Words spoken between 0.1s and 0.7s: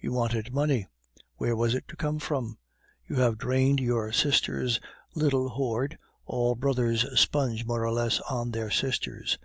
wanted